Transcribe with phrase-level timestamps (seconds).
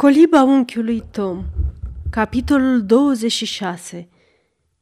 [0.00, 1.44] Coliba unchiului Tom
[2.10, 4.08] Capitolul 26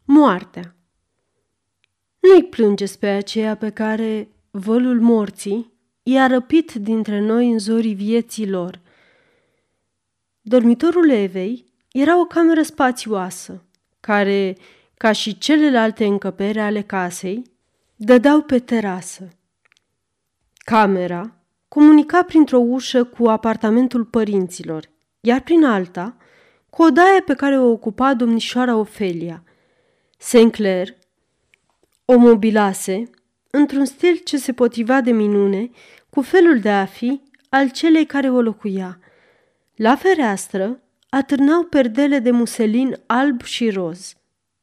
[0.04, 0.76] Moartea
[2.18, 8.48] Nu-i plângeți pe aceea pe care vălul morții i-a răpit dintre noi în zorii vieții
[8.48, 8.80] lor.
[10.40, 13.64] Dormitorul Evei era o cameră spațioasă,
[14.00, 14.56] care,
[14.96, 17.42] ca și celelalte încăpere ale casei,
[17.96, 19.28] dădeau pe terasă.
[20.54, 21.36] Camera
[21.68, 24.88] comunica printr-o ușă cu apartamentul părinților–
[25.20, 26.16] iar prin alta,
[26.70, 29.42] cu o daie pe care o ocupa domnișoara Ofelia.
[30.18, 30.96] Sinclair
[32.04, 33.10] o mobilase
[33.50, 35.70] într-un stil ce se potriva de minune
[36.10, 38.98] cu felul de a fi al celei care o locuia.
[39.76, 44.14] La fereastră atârnau perdele de muselin alb și roz.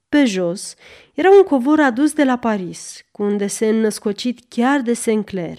[0.09, 0.75] Pe jos
[1.13, 5.57] era un covor adus de la Paris, cu un desen născocit chiar de Sinclair.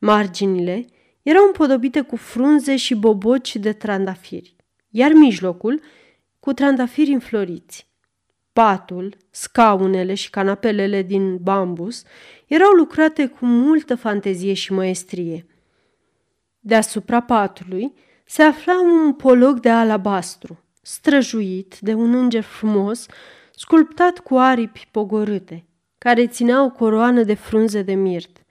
[0.00, 0.86] Marginile
[1.28, 4.56] erau împodobite cu frunze și boboci de trandafiri,
[4.90, 5.80] iar mijlocul
[6.40, 7.88] cu trandafiri înfloriți.
[8.52, 12.02] Patul, scaunele și canapelele din bambus
[12.46, 15.46] erau lucrate cu multă fantezie și măestrie.
[16.60, 23.06] Deasupra patului se afla un polog de alabastru, străjuit de un înger frumos,
[23.54, 25.64] sculptat cu aripi pogorâte,
[25.98, 28.44] care ținea o coroană de frunze de mirt.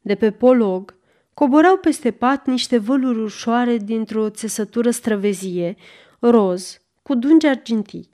[0.00, 0.96] De pe polog
[1.38, 5.76] Coborau peste pat niște văluri ușoare dintr-o țesătură străvezie,
[6.18, 8.10] roz, cu dungi argintii.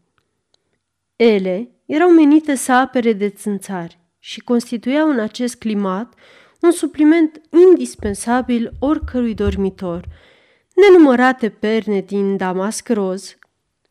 [1.16, 6.14] Ele erau menite să apere de țânțari și constituiau în acest climat
[6.60, 10.04] un supliment indispensabil oricărui dormitor.
[10.74, 13.38] Nenumărate perne din damasc roz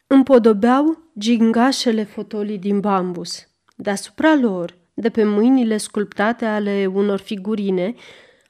[0.08, 3.48] împodobeau gingașele fotolii din bambus.
[3.76, 7.96] Deasupra lor, de pe mâinile sculptate ale unor figurine,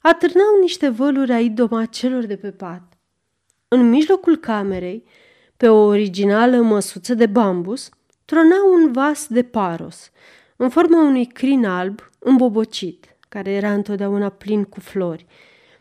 [0.04, 2.82] atârnau niște văluri ai domacelor de pe pat.
[3.68, 5.04] În mijlocul camerei,
[5.58, 7.90] pe o originală măsuță de bambus,
[8.26, 10.12] trona un vas de paros,
[10.56, 15.26] în forma unui crin alb îmbobocit, care era întotdeauna plin cu flori.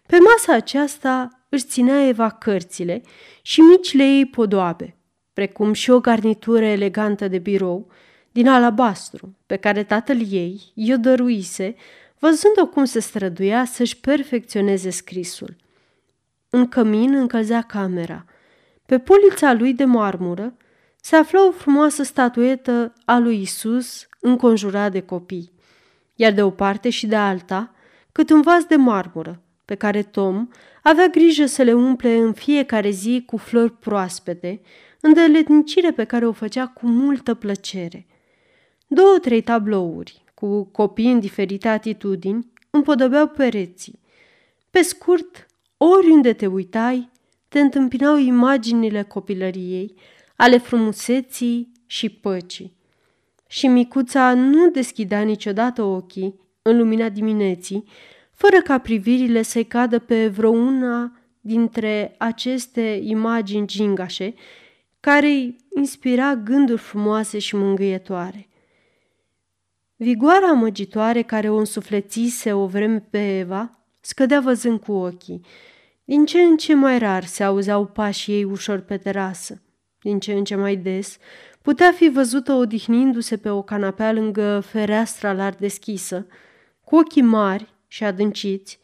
[0.06, 3.02] Pe masa aceasta își ținea Eva cărțile
[3.42, 4.96] și micile ei podoabe,
[5.32, 7.90] precum și o garnitură elegantă de birou
[8.32, 11.74] din alabastru, pe care tatăl ei i-o dăruise
[12.22, 15.56] văzând-o cum se străduia să-și perfecționeze scrisul.
[16.50, 18.24] Un cămin încălzea camera.
[18.86, 20.56] Pe polița lui de marmură
[21.00, 25.52] se afla o frumoasă statuetă a lui Isus înconjurat de copii,
[26.14, 27.74] iar de o parte și de alta,
[28.12, 30.48] cât un vas de marmură, pe care Tom
[30.82, 34.60] avea grijă să le umple în fiecare zi cu flori proaspete,
[35.00, 38.06] îndeletnicire pe care o făcea cu multă plăcere.
[38.86, 44.00] Două-trei tablouri, cu copii în diferite atitudini, împodobeau pereții.
[44.70, 47.10] Pe scurt, oriunde te uitai,
[47.48, 49.94] te întâmpinau imaginile copilăriei,
[50.36, 52.76] ale frumuseții și păcii.
[53.46, 57.84] Și micuța nu deschidea niciodată ochii în lumina dimineții,
[58.32, 64.34] fără ca privirile să-i cadă pe vreuna dintre aceste imagini gingașe,
[65.00, 68.46] care îi inspira gânduri frumoase și mângâietoare.
[70.02, 75.44] Vigoarea amăgitoare care o însuflețise o vreme pe Eva scădea văzând cu ochii.
[76.04, 79.62] Din ce în ce mai rar se auzeau pașii ei ușor pe terasă.
[80.00, 81.16] Din ce în ce mai des
[81.62, 86.26] putea fi văzută odihnindu-se pe o canapea lângă fereastra larg deschisă,
[86.84, 88.78] cu ochii mari și adânciți,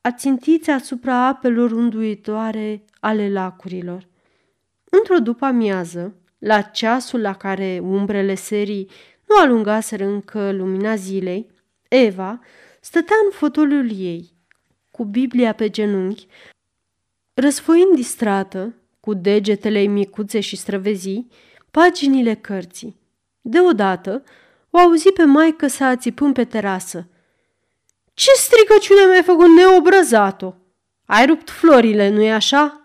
[0.00, 4.08] ațintiți asupra apelor unduitoare ale lacurilor.
[4.90, 8.88] Într-o după amiază, la ceasul la care umbrele serii
[9.28, 11.50] nu alungaseră încă lumina zilei,
[11.88, 12.40] Eva
[12.80, 14.32] stătea în fotoliul ei,
[14.90, 16.26] cu Biblia pe genunchi,
[17.34, 21.28] răsfoind distrată, cu degetele micuțe și străvezii,
[21.70, 23.00] paginile cărții.
[23.40, 24.22] Deodată
[24.70, 27.08] o auzi pe maică să ațipând pe terasă.
[28.14, 30.54] Ce stricăciune mi-ai făcut neobrăzat-o?
[31.04, 32.82] Ai rupt florile, nu-i așa?"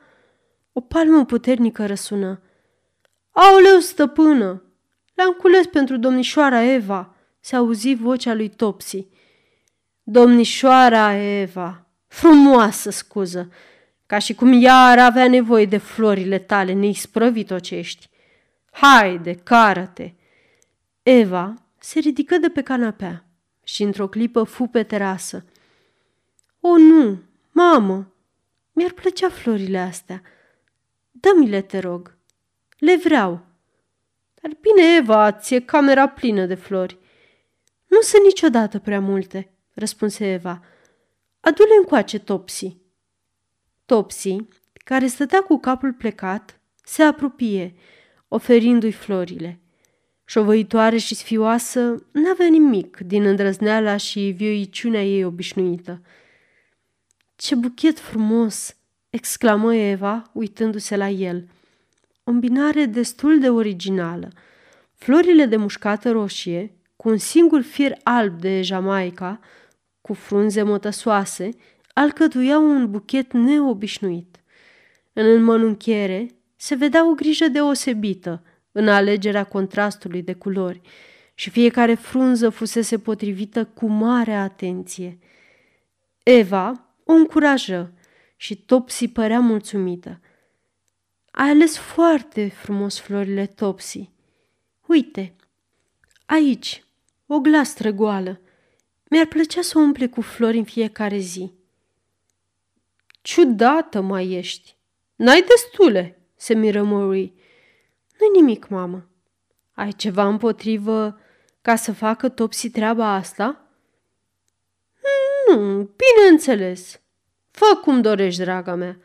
[0.73, 2.41] O palmă puternică răsună.
[3.31, 4.63] Aoleu, stăpână,
[5.13, 9.07] le-am cules pentru domnișoara Eva, se auzi vocea lui Topsy.
[10.03, 13.51] Domnișoara Eva, frumoasă scuză,
[14.05, 18.09] ca și cum ea ar avea nevoie de florile tale neisprăvitocești.
[18.71, 20.13] Haide, cară-te!
[21.03, 23.25] Eva se ridică de pe canapea
[23.63, 25.45] și într-o clipă fu pe terasă.
[26.59, 27.21] O, nu,
[27.51, 28.13] mamă,
[28.71, 30.21] mi-ar plăcea florile astea.
[31.11, 32.17] Dă-mi-le, te rog.
[32.77, 33.45] Le vreau.
[34.43, 36.97] Dar bine, Eva, ți-e camera plină de flori.
[37.87, 40.63] Nu sunt niciodată prea multe, răspunse Eva.
[41.39, 42.77] Adu-le încoace, Topsy.
[43.85, 44.35] Topsy,
[44.73, 47.75] care stătea cu capul plecat, se apropie,
[48.27, 49.59] oferindu-i florile.
[50.25, 56.01] Șovăitoare și sfioasă, n-avea nimic din îndrăzneala și vioiciunea ei obișnuită.
[57.35, 58.75] Ce buchet frumos!"
[59.09, 61.47] exclamă Eva, uitându-se la el.
[62.23, 64.31] O îmbinare destul de originală.
[64.93, 69.39] Florile de mușcată roșie, cu un singur fir alb de Jamaica,
[70.01, 71.49] cu frunze mătăsoase,
[71.93, 74.43] alcătuiau un buchet neobișnuit.
[75.13, 80.81] În înmănunchiere se vedea o grijă deosebită în alegerea contrastului de culori
[81.33, 85.19] și fiecare frunză fusese potrivită cu mare atenție.
[86.23, 87.93] Eva o încurajă
[88.35, 90.19] și Topsy părea mulțumită.
[91.35, 94.09] Ai ales foarte frumos florile, Topsy.
[94.85, 95.35] Uite,
[96.25, 96.83] aici,
[97.27, 98.41] o glastră goală.
[99.09, 101.51] Mi-ar plăcea să o umple cu flori în fiecare zi.
[103.21, 104.75] Ciudată mai ești.
[105.15, 107.33] N-ai destule, se miră Murray.
[108.19, 109.09] Nu-i nimic, mamă.
[109.73, 111.19] Ai ceva împotrivă
[111.61, 113.67] ca să facă Topsy treaba asta?
[115.47, 117.01] Nu, bineînțeles.
[117.51, 118.97] Fă cum dorești, draga mea.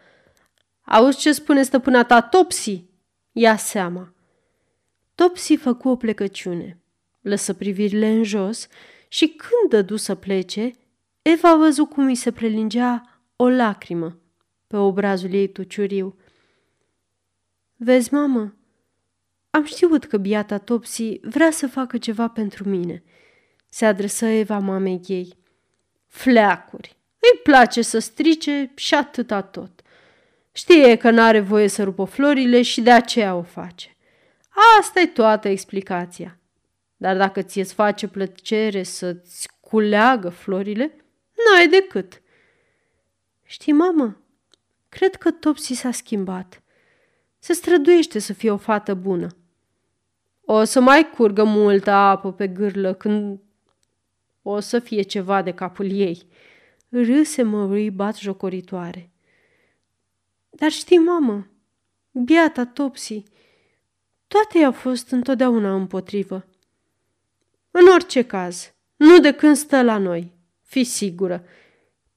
[0.91, 2.85] Auzi ce spune stăpâna ta, Topsy?
[3.33, 4.15] Ia seama.
[5.15, 6.81] Topsy făcu o plecăciune.
[7.21, 8.69] Lăsă privirile în jos
[9.09, 10.73] și când dădu să plece,
[11.23, 14.19] Eva a văzut cum îi se prelingea o lacrimă
[14.67, 16.17] pe obrazul ei tuciuriu.
[17.77, 18.55] Vezi, mamă,
[19.51, 23.03] am știut că biata Topsy vrea să facă ceva pentru mine.
[23.69, 25.39] Se adresă Eva mamei ei.
[26.07, 26.97] Fleacuri.
[27.19, 29.78] Îi place să strice și atâta tot.
[30.59, 33.97] Știe că n-are voie să rupă florile și de aceea o face.
[34.79, 36.39] asta e toată explicația.
[36.97, 42.23] Dar dacă ți-e face plăcere să-ți culeagă florile, n-ai decât.
[43.45, 44.21] Știi, mamă,
[44.89, 46.63] cred că Topsy s-a schimbat.
[47.39, 49.29] Se străduiește să fie o fată bună.
[50.45, 53.41] O să mai curgă multă apă pe gârlă când
[54.43, 56.27] o să fie ceva de capul ei.
[56.89, 59.13] Râse mărui bat jocoritoare.
[60.51, 61.47] Dar știi, mamă,
[62.11, 63.23] biata Topsy,
[64.27, 66.47] toate i-au fost întotdeauna împotrivă.
[67.71, 71.45] În orice caz, nu de când stă la noi, fi sigură.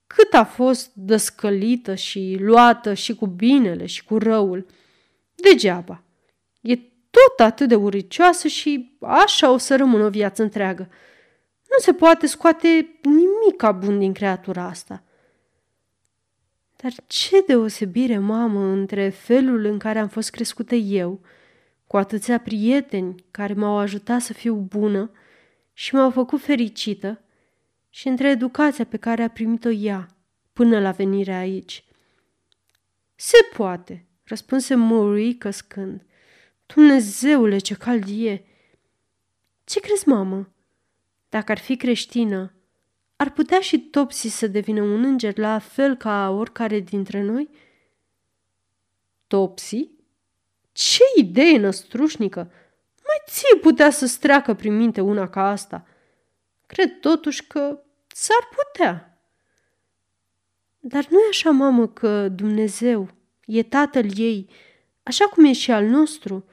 [0.08, 4.66] Cât a fost dăscălită și luată și cu binele și cu răul,
[5.36, 6.04] degeaba.
[6.62, 6.76] E
[7.10, 10.90] tot atât de uricioasă și așa o să rămână o viață întreagă.
[11.70, 15.04] Nu se poate scoate nimic bun din creatura asta.
[16.82, 21.22] Dar ce deosebire, mamă, între felul în care am fost crescută eu,
[21.88, 25.12] cu atâția prieteni care m-au ajutat să fiu bună
[25.74, 27.22] și m-au făcut fericită,
[27.90, 30.08] și între educația pe care a primit-o ea
[30.54, 31.84] până la venirea aici.
[33.16, 36.06] Se poate, răspunse Murray căscând.
[36.66, 38.44] Dumnezeule, ce cald e!
[39.64, 40.54] Ce crezi, mamă?
[41.30, 42.54] Dacă ar fi creștină,
[43.22, 47.50] ar putea și Topsy să devină un înger la fel ca oricare dintre noi?
[49.28, 49.90] Topsy?
[50.72, 52.52] Ce idee năstrușnică!
[53.08, 55.88] Mai ție putea să streacă prin minte una ca asta.
[56.68, 59.22] Cred totuși că s-ar putea.
[60.80, 63.10] Dar nu e așa, mamă, că Dumnezeu
[63.46, 64.50] e tatăl ei,
[65.04, 66.46] așa cum e și al nostru?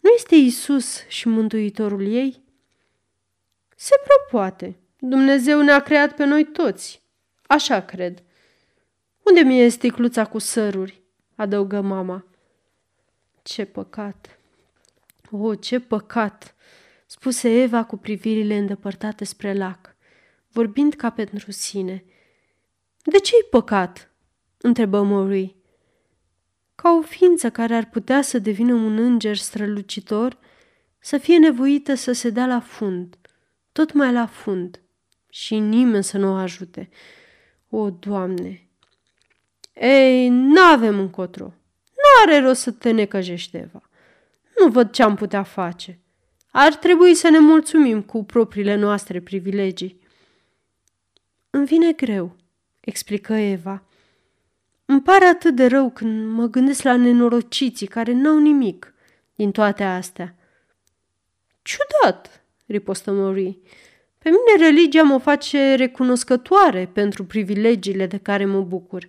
[0.00, 2.42] Nu este Isus și Mântuitorul ei?
[3.76, 4.76] Se propoate.
[5.04, 7.02] Dumnezeu ne-a creat pe noi toți.
[7.42, 8.22] Așa cred.
[9.22, 11.02] Unde mi-e sticluța cu săruri?
[11.34, 12.26] Adăugă mama.
[13.42, 14.38] Ce păcat!
[15.30, 16.54] O, oh, ce păcat!
[17.06, 19.96] spuse Eva cu privirile îndepărtate spre lac,
[20.50, 22.04] vorbind ca pentru sine.
[23.02, 24.10] De ce-i păcat?
[24.58, 25.56] întrebă Murray.
[26.74, 30.38] Ca o ființă care ar putea să devină un înger strălucitor,
[30.98, 33.16] să fie nevoită să se dea la fund,
[33.72, 34.81] tot mai la fund,
[35.34, 36.88] și nimeni să nu o ajute.
[37.68, 38.66] O, Doamne!
[39.74, 41.44] Ei, n-avem încotro.
[41.84, 43.82] Nu are rost să te necăjești, Eva.
[44.58, 45.98] Nu văd ce am putea face.
[46.50, 50.00] Ar trebui să ne mulțumim cu propriile noastre privilegii.
[51.50, 52.36] Îmi vine greu,
[52.80, 53.84] explică Eva.
[54.84, 58.94] Îmi pare atât de rău când mă gândesc la nenorociții care n-au nimic
[59.34, 60.36] din toate astea.
[61.62, 63.58] Ciudat, ripostă Mori.
[64.22, 69.08] Pe mine religia mă face recunoscătoare pentru privilegiile de care mă bucur.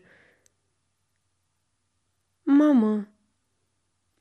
[2.44, 3.08] Mamă,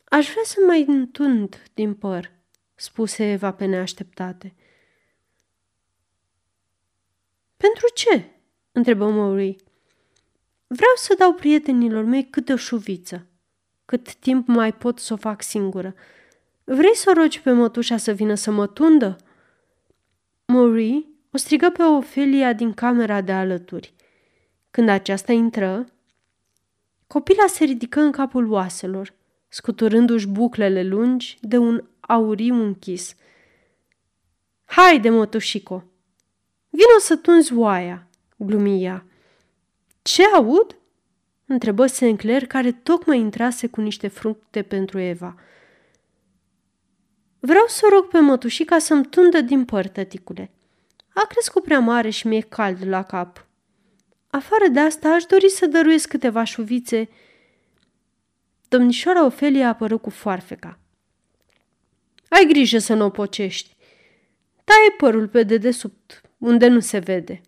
[0.04, 2.32] aș vrea să mai întund din păr,
[2.74, 4.54] spuse Eva pe neașteptate.
[7.56, 8.24] Pentru ce?
[8.72, 9.56] întrebă Maury.
[10.66, 13.26] Vreau să dau prietenilor mei câte o șuviță,
[13.84, 15.94] cât timp mai pot să o fac singură.
[16.64, 19.16] Vrei să o rogi pe mătușa să vină să mă tundă?"
[20.52, 23.94] Marie o strigă pe Ofelia din camera de alături.
[24.70, 25.86] Când aceasta intră,
[27.06, 29.14] copila se ridică în capul oaselor,
[29.48, 33.14] scuturându-și buclele lungi de un auriu închis.
[34.64, 35.84] Haide, mătușico!
[36.68, 38.06] Vino să tunzi oaia!"
[38.36, 39.04] glumia.
[40.02, 40.76] Ce aud?"
[41.46, 45.34] întrebă Sinclair, care tocmai intrase cu niște fructe pentru Eva.
[47.44, 50.50] Vreau să rog pe mătușica să-mi tundă din păr, tăticule.
[51.14, 53.46] A crescut prea mare și mi-e cald la cap.
[54.30, 57.08] Afară de asta, aș dori să dăruiesc câteva șuvițe.
[58.68, 60.78] Domnișoara Ofelia a apărut cu foarfeca.
[62.28, 63.76] Ai grijă să nu o pocești.
[64.64, 67.40] Taie părul pe dedesubt, unde nu se vede.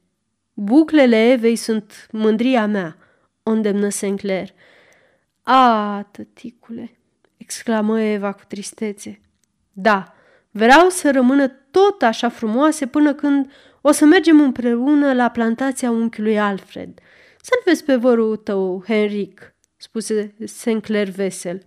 [0.54, 2.96] Buclele Evei sunt mândria mea,
[3.42, 4.48] o îndemnă Sinclair.
[5.42, 6.98] A, tăticule,
[7.36, 9.18] exclamă Eva cu tristețe.
[9.76, 10.14] Da,
[10.50, 13.50] vreau să rămână tot așa frumoase până când
[13.80, 16.98] o să mergem împreună la plantația unchiului Alfred.
[17.40, 21.62] Să-l vezi pe vărul tău, Henric, spuse Sinclair vesel.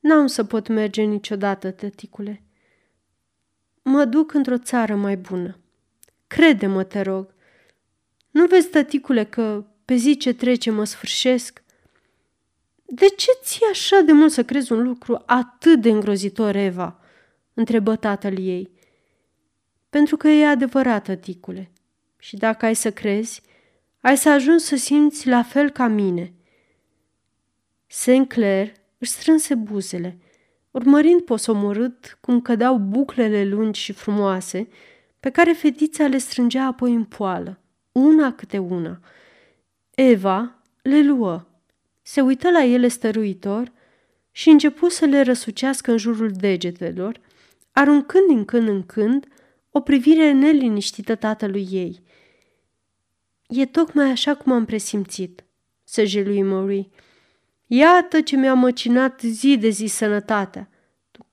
[0.00, 2.42] N-am să pot merge niciodată, tăticule.
[3.82, 5.58] Mă duc într-o țară mai bună.
[6.26, 7.34] Crede-mă, te rog.
[8.30, 11.62] Nu vezi, tăticule, că pe zi ce trece mă sfârșesc?
[12.86, 17.00] De ce ți așa de mult să crezi un lucru atât de îngrozitor, Eva?"
[17.54, 18.70] întrebă tatăl ei.
[19.90, 21.70] Pentru că e adevărat, tăticule.
[22.18, 23.42] Și dacă ai să crezi,
[24.00, 26.32] ai să ajungi să simți la fel ca mine.
[27.86, 30.18] Sinclair își strânse buzele,
[30.70, 34.68] urmărind posomorât cum cădeau buclele lungi și frumoase,
[35.20, 37.60] pe care fetița le strângea apoi în poală,
[37.92, 39.00] una câte una.
[39.94, 41.46] Eva le luă,
[42.08, 43.72] se uită la ele stăruitor
[44.30, 47.20] și începu să le răsucească în jurul degetelor,
[47.72, 49.26] aruncând din când în când
[49.70, 52.02] o privire neliniștită tatălui ei.
[53.48, 55.44] E tocmai așa cum am presimțit,
[55.84, 56.88] se jelui Marie.
[57.66, 60.68] Iată ce mi-a măcinat zi de zi sănătatea,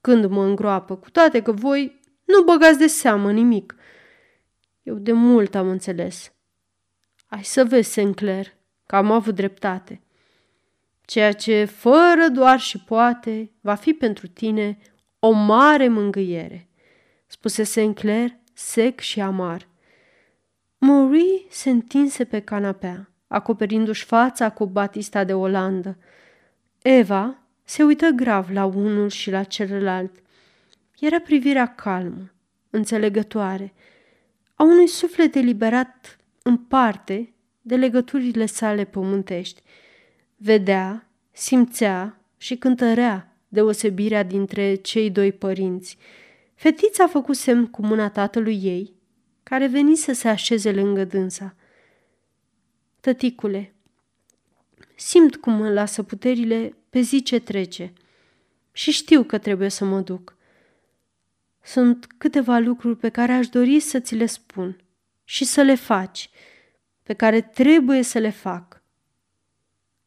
[0.01, 3.75] când mă îngroapă, cu toate că voi nu băgați de seamă nimic.
[4.83, 6.33] Eu de mult am înțeles.
[7.27, 8.53] Ai să vezi, Sinclair,
[8.85, 10.01] că am avut dreptate.
[11.05, 14.77] Ceea ce, fără doar și poate, va fi pentru tine
[15.19, 16.67] o mare mângâiere,
[17.27, 19.67] spuse Sinclair sec și amar.
[20.77, 25.97] Marie se întinse pe canapea, acoperindu-și fața cu batista de Olandă.
[26.81, 30.11] Eva se uită grav la unul și la celălalt.
[30.99, 32.31] Era privirea calmă,
[32.69, 33.73] înțelegătoare,
[34.55, 39.61] a unui suflet eliberat în parte de legăturile sale pământești.
[40.45, 45.97] Vedea, simțea și cântărea deosebirea dintre cei doi părinți.
[46.55, 48.93] Fetița a făcut semn cu mâna tatălui ei,
[49.43, 51.55] care veni să se așeze lângă dânsa.
[52.99, 53.73] Tăticule,
[54.95, 57.93] simt cum mă lasă puterile pe zi ce trece
[58.71, 60.37] și știu că trebuie să mă duc.
[61.61, 64.83] Sunt câteva lucruri pe care aș dori să ți le spun
[65.23, 66.29] și să le faci,
[67.03, 68.82] pe care trebuie să le fac.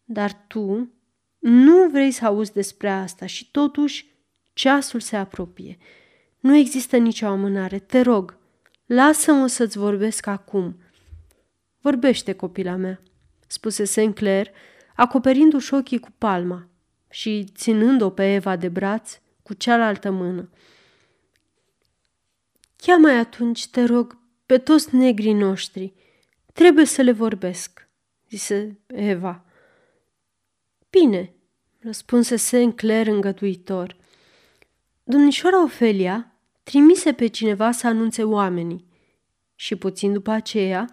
[0.08, 0.90] Dar tu
[1.38, 4.14] nu vrei să auzi despre asta și totuși
[4.52, 5.78] ceasul se apropie.
[6.40, 7.78] Nu există nicio amânare.
[7.78, 8.38] Te rog,
[8.86, 10.80] lasă-mă să-ți vorbesc acum.
[11.80, 13.02] Vorbește, copila mea,
[13.46, 14.50] spuse Sinclair,
[14.96, 16.68] acoperindu-și ochii cu palma
[17.10, 20.50] și ținând-o pe Eva de braț cu cealaltă mână.
[22.76, 25.94] Chiar mai atunci, te rog, pe toți negrii noștri.
[26.52, 27.88] Trebuie să le vorbesc,
[28.28, 29.45] zise Eva.
[31.00, 31.34] Bine,
[31.78, 33.96] răspunse Sinclair îngăduitor.
[35.04, 38.86] Domnișoara Ofelia trimise pe cineva să anunțe oamenii
[39.54, 40.90] și puțin după aceea,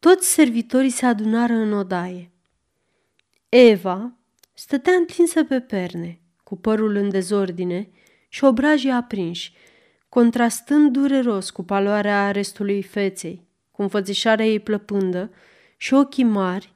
[0.00, 2.30] toți servitorii se adunară în odaie.
[3.48, 4.16] Eva
[4.54, 7.90] stătea întinsă pe perne, cu părul în dezordine
[8.28, 9.52] și obrajii aprinși,
[10.08, 15.30] contrastând dureros cu paloarea restului feței, cu înfățișarea ei plăpândă
[15.76, 16.75] și ochii mari,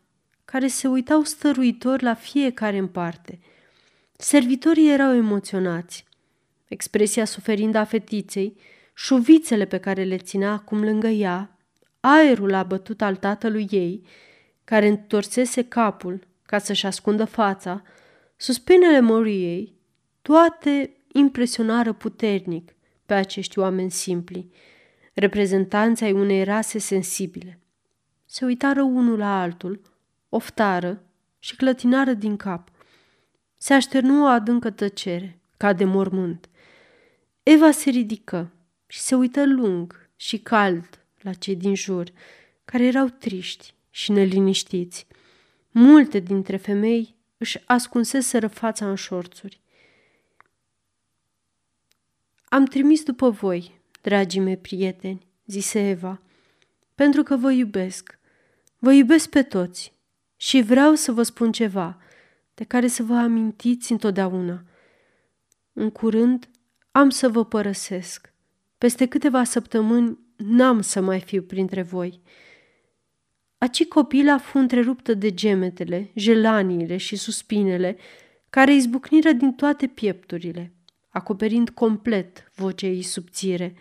[0.50, 3.38] care se uitau stăruitor la fiecare în parte.
[4.16, 6.04] Servitorii erau emoționați.
[6.68, 8.56] Expresia suferind a fetiței,
[8.94, 11.58] șuvițele pe care le ținea acum lângă ea,
[12.00, 14.02] aerul abătut al tatălui ei,
[14.64, 17.82] care întorsese capul ca să-și ascundă fața,
[18.36, 19.74] suspinele Moriei,
[20.22, 22.74] toate impresionară puternic
[23.06, 24.50] pe acești oameni simpli,
[25.14, 27.58] reprezentanți ai unei rase sensibile.
[28.26, 29.89] Se uitară unul la altul,
[30.30, 31.02] oftară
[31.38, 32.70] și clătinară din cap.
[33.56, 36.48] Se așternu o adâncă tăcere, ca de mormânt.
[37.42, 38.52] Eva se ridică
[38.86, 42.12] și se uită lung și cald la cei din jur,
[42.64, 45.06] care erau triști și neliniștiți.
[45.70, 49.60] Multe dintre femei își ascunseseră fața în șorțuri.
[52.44, 56.20] Am trimis după voi, dragii mei prieteni, zise Eva,
[56.94, 58.18] pentru că vă iubesc.
[58.78, 59.92] Vă iubesc pe toți
[60.42, 61.98] și vreau să vă spun ceva
[62.54, 64.62] de care să vă amintiți întotdeauna.
[65.72, 66.48] În curând
[66.90, 68.32] am să vă părăsesc.
[68.78, 72.20] Peste câteva săptămâni n-am să mai fiu printre voi.
[73.58, 77.96] Aci copila fu întreruptă de gemetele, jelaniile și suspinele
[78.50, 80.72] care izbucniră din toate piepturile,
[81.08, 83.74] acoperind complet vocea ei subțire.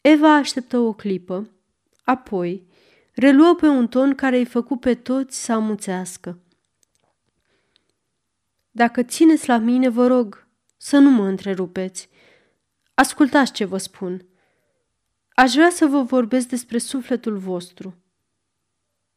[0.00, 1.50] Eva așteptă o clipă,
[2.04, 2.66] apoi
[3.14, 6.38] reluă pe un ton care îi făcu pe toți să amuțească.
[8.70, 12.08] Dacă țineți la mine, vă rog să nu mă întrerupeți.
[12.94, 14.26] Ascultați ce vă spun.
[15.34, 17.94] Aș vrea să vă vorbesc despre sufletul vostru.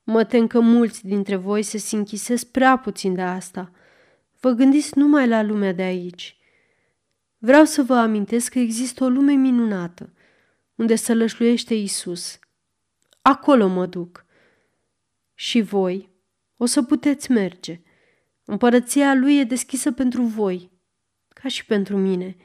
[0.03, 3.71] Mă tem că mulți dintre voi se închisesc prea puțin de asta.
[4.39, 6.37] Vă gândiți numai la lumea de aici.
[7.37, 10.13] Vreau să vă amintesc că există o lume minunată,
[10.75, 12.39] unde sălășluiește Isus.
[13.27, 14.25] Acolo mă duc.
[15.33, 16.09] Și voi
[16.57, 17.81] o să puteți merge.
[18.43, 20.71] Împărăția lui e deschisă pentru voi,
[21.27, 22.35] ca și pentru mine.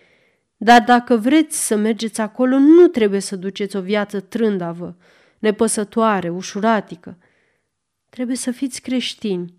[0.57, 4.97] Dar dacă vreți să mergeți acolo, nu trebuie să duceți o viață trândavă,
[5.39, 7.19] nepăsătoare, ușuratică.
[8.09, 9.55] Trebuie să fiți creștini.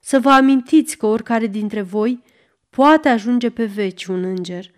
[0.00, 2.22] Să vă amintiți că oricare dintre voi
[2.68, 4.70] poate ajunge pe veci un înger.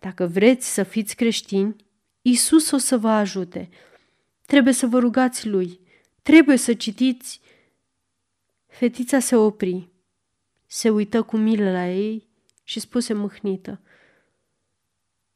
[0.00, 1.76] Dacă vreți să fiți creștini,
[2.22, 3.68] Isus o să vă ajute.
[4.46, 5.80] Trebuie să vă rugați lui.
[6.22, 7.40] Trebuie să citiți.
[8.66, 9.88] Fetița se opri.
[10.66, 12.28] Se uită cu milă la ei
[12.62, 13.80] și spuse mâhnită.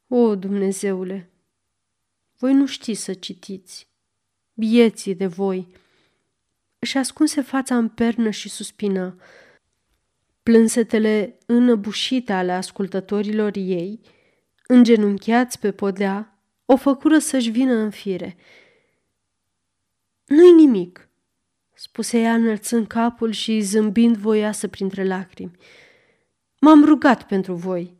[0.07, 1.29] O, Dumnezeule,
[2.37, 3.87] voi nu știți să citiți.
[4.53, 5.67] Bieții de voi!
[6.79, 9.17] Își ascunse fața în pernă și suspină.
[10.43, 13.99] Plânsetele înăbușite ale ascultătorilor ei,
[14.67, 18.37] îngenunchiați pe podea, o făcură să-și vină în fire.
[20.29, 21.09] Nu-i nimic,
[21.73, 25.51] spuse ea înălțând capul și zâmbind voioasă printre lacrimi.
[26.59, 27.97] M-am rugat pentru voi.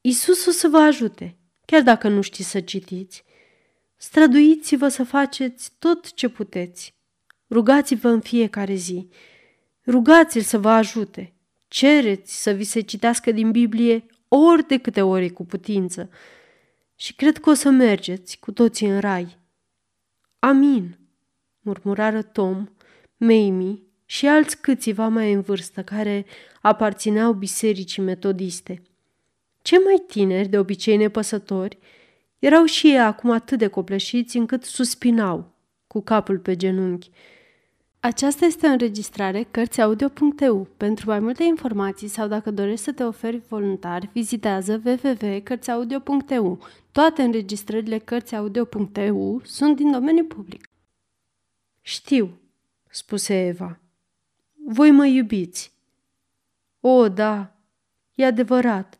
[0.00, 3.24] Isus o să vă ajute, chiar dacă nu știți să citiți.
[3.96, 6.94] Străduiți-vă să faceți tot ce puteți.
[7.50, 9.08] Rugați-vă în fiecare zi.
[9.86, 11.32] Rugați-l să vă ajute.
[11.68, 16.10] Cereți să vi se citească din Biblie ori de câte ori cu putință.
[16.96, 19.38] Și cred că o să mergeți cu toții în rai.
[20.38, 20.97] Amin,
[21.68, 22.66] murmurară Tom,
[23.16, 26.26] Mamie și alți câțiva mai în vârstă care
[26.60, 28.82] aparțineau bisericii metodiste.
[29.62, 31.78] Cei mai tineri, de obicei nepăsători,
[32.38, 35.54] erau și ei acum atât de copleșiți încât suspinau,
[35.86, 37.10] cu capul pe genunchi.
[38.00, 40.68] Aceasta este o înregistrare Cărțiaudio.eu.
[40.76, 46.58] Pentru mai multe informații sau dacă dorești să te oferi voluntar, vizitează www.cărțiaudio.eu.
[46.92, 50.68] Toate înregistrările Cărțiaudio.eu sunt din domeniu public.
[51.88, 52.40] Știu,
[52.90, 53.80] spuse Eva.
[54.66, 55.72] Voi mă iubiți.
[56.80, 57.56] O, da,
[58.14, 58.98] e adevărat.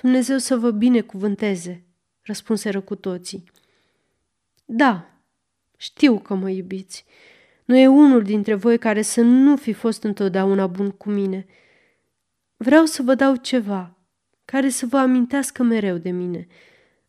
[0.00, 1.84] Dumnezeu să vă binecuvânteze,
[2.22, 3.44] răspunseră cu toții.
[4.64, 5.10] Da,
[5.76, 7.04] știu că mă iubiți.
[7.64, 11.46] Nu e unul dintre voi care să nu fi fost întotdeauna bun cu mine.
[12.56, 13.96] Vreau să vă dau ceva
[14.44, 16.46] care să vă amintească mereu de mine.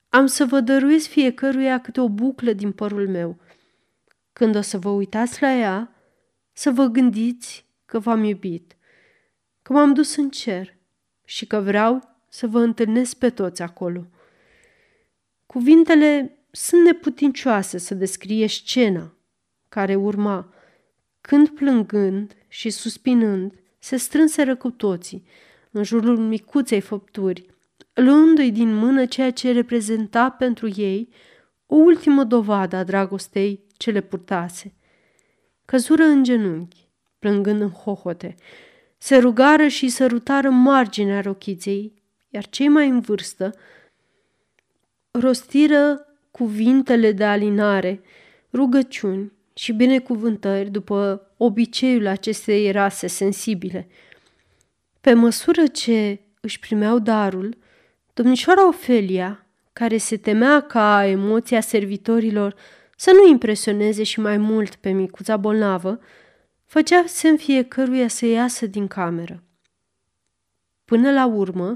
[0.10, 3.40] Am să vă dăruiesc fiecăruia câte o buclă din părul meu.
[4.38, 5.96] Când o să vă uitați la ea,
[6.54, 8.76] să vă gândiți că v-am iubit,
[9.62, 10.78] că m-am dus în cer
[11.26, 14.06] și că vreau să vă întâlnesc pe toți acolo.
[15.46, 19.14] Cuvintele sunt neputincioase să descrie scena
[19.70, 20.54] care urma,
[21.22, 25.28] când plângând și suspinând, se strânseră cu toții
[25.72, 27.46] în jurul micuței făpturi,
[27.94, 31.10] luându-i din mână ceea ce reprezenta pentru ei
[31.66, 34.74] o ultimă dovadă a dragostei ce le purtase.
[35.66, 36.88] Căzură în genunchi,
[37.20, 38.36] plângând în hohote,
[38.98, 41.98] se rugară și sărutară marginea rochiței
[42.30, 43.56] iar cei mai în vârstă
[45.12, 48.02] rostiră cuvintele de alinare,
[48.54, 53.88] rugăciuni și binecuvântări după obiceiul acestei rase sensibile.
[55.02, 57.58] Pe măsură ce își primeau darul,
[58.14, 62.56] domnișoara Ofelia, care se temea ca emoția servitorilor
[63.00, 66.00] să nu impresioneze și mai mult pe micuța bolnavă,
[66.66, 69.44] făcea semn fiecăruia să iasă din cameră.
[70.86, 71.76] Până la urmă,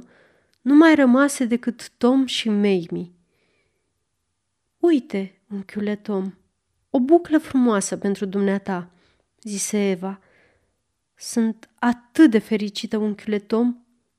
[0.62, 3.12] nu mai rămase decât Tom și Mamie.
[4.80, 6.34] Uite, unchiule Tom,
[6.90, 8.92] o buclă frumoasă pentru dumneata,
[9.42, 10.20] zise Eva.
[11.16, 13.76] Sunt atât de fericită, unchiule Tom,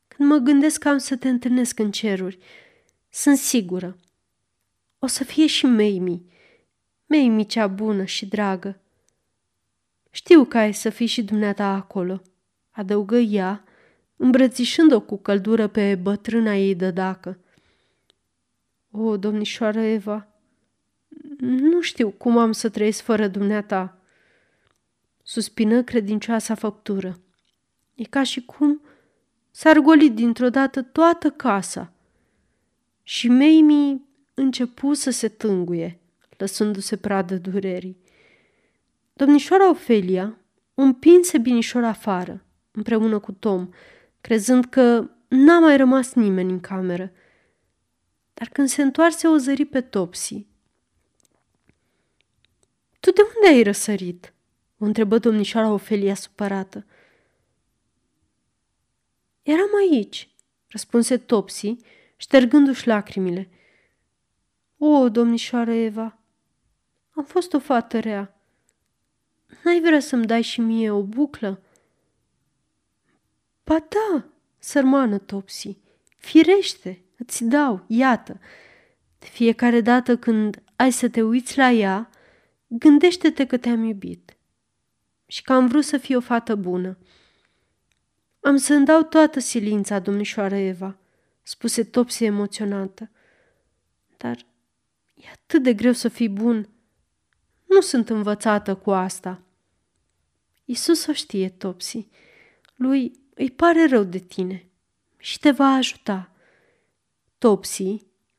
[0.08, 2.38] când mă gândesc că am să te întâlnesc în ceruri.
[3.08, 3.96] Sunt sigură.
[4.98, 6.22] O să fie și Mamie.
[7.12, 8.80] Mamie cea bună și dragă.
[10.10, 12.22] Știu că ai să fii și dumneata acolo,
[12.70, 13.64] adăugă ea,
[14.16, 17.38] îmbrățișând-o cu căldură pe bătrâna ei dacă.
[18.90, 20.28] O, domnișoară Eva,
[21.38, 23.98] nu știu cum am să trăiesc fără dumneata,
[25.22, 27.20] suspină credincioasa făptură.
[27.94, 28.80] E ca și cum
[29.50, 31.92] s-ar goli dintr-o dată toată casa.
[33.02, 34.00] Și Mamie
[34.34, 36.01] începu să se tânguie,
[36.42, 37.96] lăsându-se pradă durerii.
[39.12, 40.38] Domnișoara Ofelia
[40.74, 43.68] împinse binișor afară, împreună cu Tom,
[44.20, 47.12] crezând că n-a mai rămas nimeni în cameră.
[48.34, 50.46] Dar când se întoarse, o zări pe Topsy.
[53.00, 54.32] Tu de unde ai răsărit?"
[54.78, 56.86] o întrebă domnișoara Ofelia supărată.
[59.42, 60.28] Eram aici,
[60.68, 61.76] răspunse Topsy,
[62.16, 63.50] ștergându-și lacrimile.
[64.78, 66.21] O, domnișoară Eva,
[67.14, 68.40] am fost o fată rea.
[69.64, 71.60] N-ai vrea să-mi dai și mie o buclă?"
[73.64, 74.24] Ba da,
[74.58, 75.78] sărmană Topsy,
[76.16, 78.40] firește, îți dau, iată.
[79.18, 82.10] De fiecare dată când ai să te uiți la ea,
[82.66, 84.36] gândește-te că te-am iubit
[85.26, 86.98] și că am vrut să fii o fată bună.
[88.40, 90.98] Am să-mi dau toată silința, domnișoară Eva,
[91.42, 93.10] spuse Topsy emoționată.
[94.16, 94.46] Dar
[95.14, 96.68] e atât de greu să fii bun.
[97.74, 99.40] Nu sunt învățată cu asta.
[100.64, 102.08] Isus o știe, Topsy.
[102.74, 104.66] Lui îi pare rău de tine
[105.16, 106.30] și te va ajuta.
[107.38, 107.96] Topsy,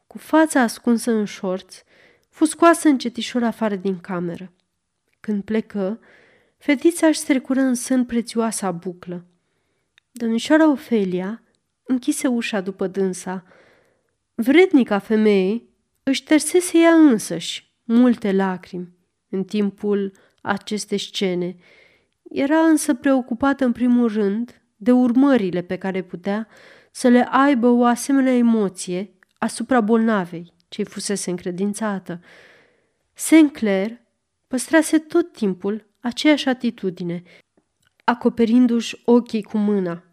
[0.07, 1.83] cu fața ascunsă în șorț,
[2.29, 4.51] fu scoasă încetișor afară din cameră.
[5.19, 5.99] Când plecă,
[6.57, 9.25] fetița își strecură în sân prețioasa buclă.
[10.11, 11.43] Domnișoara Ofelia
[11.83, 13.45] închise ușa după dânsa.
[14.35, 15.63] Vrednica femeie
[16.03, 19.01] își tersese ea însăși multe lacrimi
[19.33, 21.55] în timpul acestei scene.
[22.23, 26.47] Era însă preocupată în primul rând de urmările pe care putea
[26.91, 32.21] să le aibă o asemenea emoție asupra bolnavei ce-i fusese încredințată.
[33.13, 34.01] Sinclair
[34.47, 37.23] păstrase tot timpul aceeași atitudine,
[38.03, 40.03] acoperindu-și ochii cu mâna.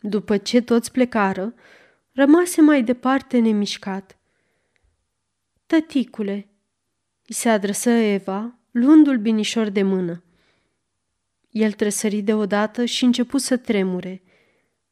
[0.00, 1.54] După ce toți plecară,
[2.12, 4.18] rămase mai departe nemișcat.
[5.66, 6.48] Tăticule,
[7.26, 10.22] îi se adresă Eva, luându-l binișor de mână.
[11.50, 14.22] El tresări deodată și începu să tremure,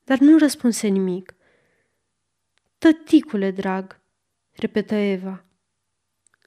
[0.04, 1.34] dar nu răspunse nimic.
[2.78, 4.00] Tăticule drag,
[4.52, 5.44] repetă Eva.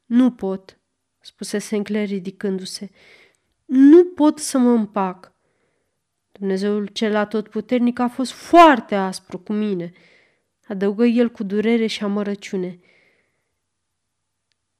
[0.06, 0.80] Nu pot,
[1.20, 2.90] spuse Sinclair ridicându-se.
[3.66, 5.32] Nu pot să mă împac.
[6.32, 9.92] Dumnezeul cel atotputernic a fost foarte aspru cu mine,
[10.68, 12.80] adăugă el cu durere și amărăciune.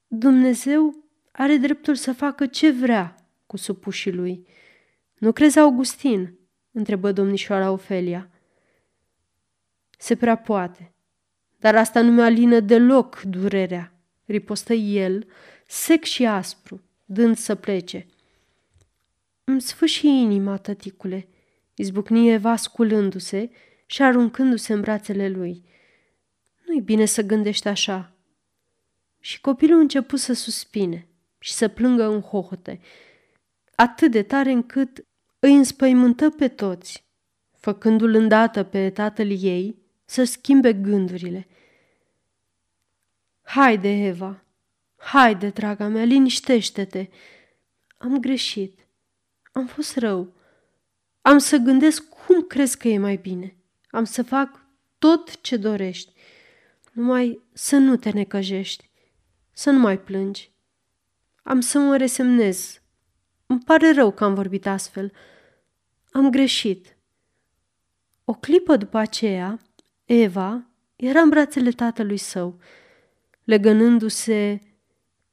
[0.08, 3.16] Dumnezeu are dreptul să facă ce vrea
[3.46, 4.48] cu supușii lui.
[5.18, 6.38] Nu crezi, Augustin?"
[6.72, 8.30] întrebă domnișoara Ofelia.
[9.98, 10.92] Se prea poate,
[11.60, 13.94] dar asta nu mi-alină deloc durerea,
[14.26, 15.28] ripostă el,
[15.68, 18.06] sec și aspru, dând să plece.
[19.44, 21.28] Îmi sfâși inima, tăticule,
[21.74, 23.50] izbucni Eva sculându-se
[23.86, 25.64] și aruncându-se în brațele lui.
[26.66, 28.17] Nu-i bine să gândești așa.
[29.28, 31.08] Și copilul începu să suspine
[31.40, 32.80] și să plângă în hohote,
[33.76, 35.06] atât de tare încât
[35.40, 37.06] îi înspăimântă pe toți,
[37.58, 41.48] făcându-l îndată pe tatăl ei să schimbe gândurile.
[43.42, 44.44] Haide, Eva,
[44.96, 47.08] haide, draga mea, liniștește-te.
[47.98, 48.88] Am greșit,
[49.52, 50.34] am fost rău.
[51.22, 53.56] Am să gândesc cum crezi că e mai bine.
[53.90, 54.66] Am să fac
[54.98, 56.12] tot ce dorești.
[56.92, 58.87] Numai să nu te necăjești,
[59.58, 60.52] să nu mai plângi.
[61.44, 62.82] Am să mă resemnez.
[63.46, 65.12] Îmi pare rău că am vorbit astfel.
[66.12, 66.98] Am greșit.
[68.26, 69.60] O clipă după aceea,
[70.06, 72.60] Eva era în brațele tatălui său,
[73.44, 74.60] legănându-se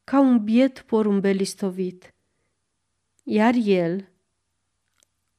[0.04, 2.14] ca un biet porumbel istovit.
[3.22, 4.08] Iar el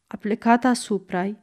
[0.08, 1.38] a plecat asupra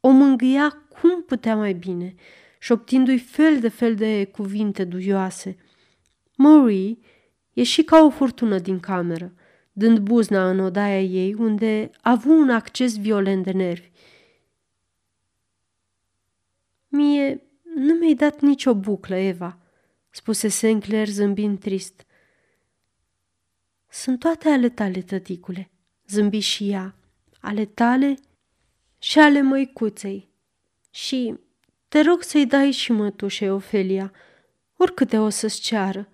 [0.00, 2.14] o mângâia cum putea mai bine,
[2.58, 5.56] șoptindu-i fel de fel de cuvinte duioase.
[6.36, 6.98] Marie
[7.52, 9.34] ieși ca o furtună din cameră,
[9.72, 13.90] dând buzna în odaia ei, unde a avut un acces violent de nervi.
[16.88, 17.42] Mie
[17.74, 19.58] nu mi-ai dat nicio buclă, Eva,
[20.10, 22.04] spuse Sinclair zâmbind trist.
[23.88, 25.70] Sunt toate ale tale, tăticule,
[26.06, 26.94] zâmbi și ea,
[27.40, 28.14] ale tale
[28.98, 30.28] și ale măicuței.
[30.90, 31.38] Și
[31.88, 34.12] te rog să-i dai și mătușei Ofelia,
[34.76, 36.08] oricâte o să-ți ceară.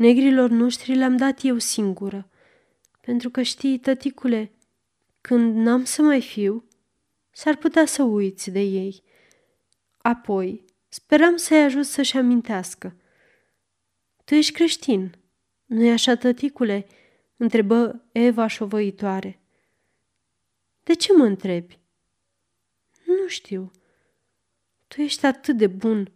[0.00, 2.28] Negrilor noștri le-am dat eu singură,
[3.00, 4.52] pentru că știi, tăticule,
[5.20, 6.64] când n-am să mai fiu,
[7.30, 9.02] s-ar putea să uiți de ei.
[9.96, 12.96] Apoi, speram să-i ajut să-și amintească.
[14.24, 15.14] Tu ești creștin,
[15.66, 16.86] nu-i așa, tăticule?"
[17.36, 19.40] întrebă Eva șovăitoare.
[20.82, 21.78] De ce mă întrebi?"
[23.06, 23.70] Nu știu.
[24.88, 26.12] Tu ești atât de bun.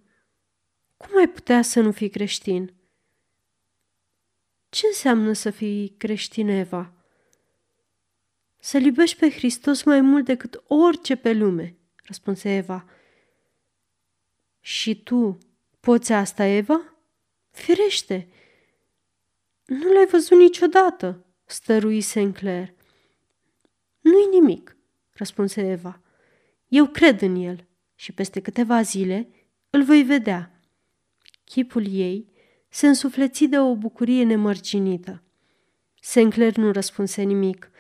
[0.96, 2.82] Cum ai putea să nu fii creștin?"
[4.74, 6.92] Ce înseamnă să fii creștin, Eva?"
[8.58, 12.84] Să iubești pe Hristos mai mult decât orice pe lume, răspunse Eva.
[14.60, 15.38] Și tu
[15.80, 16.94] poți asta, Eva?
[17.50, 18.28] Firește!
[19.64, 22.72] Nu l-ai văzut niciodată, stărui Sinclair.
[24.00, 24.76] Nu-i nimic,
[25.12, 26.00] răspunse Eva.
[26.68, 29.28] Eu cred în el și peste câteva zile
[29.70, 30.60] îl voi vedea.
[31.44, 32.32] Chipul ei
[32.74, 35.22] se însufleți de o bucurie nemărginită.
[36.00, 37.70] Sinclair nu răspunse nimic.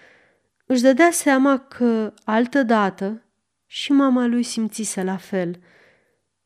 [0.66, 3.22] Își dădea seama că, altă dată,
[3.66, 5.60] și mama lui simțise la fel.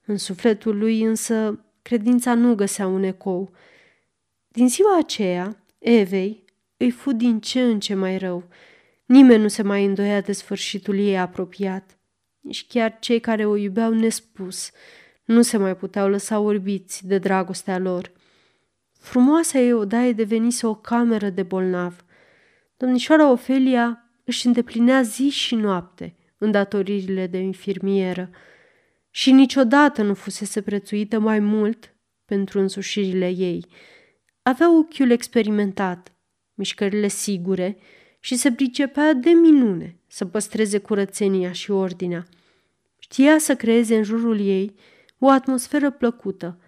[0.04, 3.50] În sufletul lui însă credința nu găsea un ecou.
[4.48, 6.44] Din ziua aceea, Evei
[6.76, 8.48] îi fu din ce în ce mai rău.
[9.04, 11.98] Nimeni nu se mai îndoia de sfârșitul ei apropiat.
[12.40, 14.70] Nici chiar cei care o iubeau nespus
[15.24, 18.16] nu se mai puteau lăsa orbiți de dragostea lor.
[18.98, 22.04] Frumoasa ei odaie devenise o cameră de bolnav.
[22.76, 28.30] Domnișoara Ofelia își îndeplinea zi și noapte îndatoririle de infirmieră
[29.10, 33.66] și niciodată nu fusese prețuită mai mult pentru însușirile ei.
[34.42, 36.12] Avea ochiul experimentat,
[36.54, 37.76] mișcările sigure
[38.20, 42.26] și se pricepea de minune să păstreze curățenia și ordinea.
[42.98, 44.74] Știa să creeze în jurul ei
[45.18, 46.58] o atmosferă plăcută,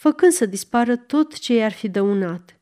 [0.00, 2.60] făcând să dispară tot ce i-ar fi dăunat.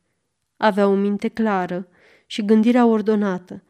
[0.57, 1.87] Avea o minte clară
[2.25, 3.63] și gândirea ordonată.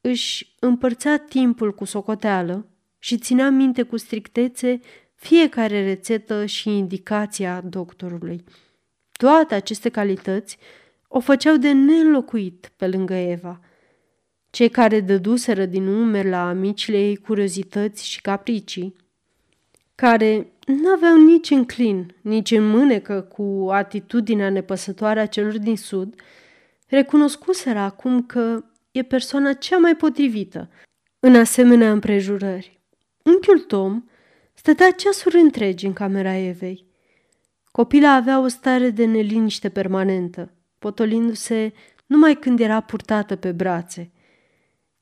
[0.00, 2.66] Își împărțea timpul cu socoteală
[2.98, 4.80] și ținea minte cu strictețe
[5.14, 8.44] fiecare rețetă și indicația doctorului.
[9.12, 10.58] Toate aceste calități
[11.08, 13.60] o făceau de neînlocuit pe lângă Eva.
[14.50, 19.01] Cei care dăduseră din umeri la amicile ei curiozități și capricii,
[20.02, 25.76] care nu aveau nici în clin, nici în mânecă cu atitudinea nepăsătoare a celor din
[25.76, 26.14] sud,
[26.86, 30.70] recunoscuseră acum că e persoana cea mai potrivită
[31.20, 32.80] în asemenea împrejurări.
[33.22, 34.04] Unchiul Tom
[34.54, 36.86] stătea ceasuri întregi în camera Evei.
[37.70, 41.72] Copila avea o stare de neliniște permanentă, potolindu-se
[42.06, 44.10] numai când era purtată pe brațe.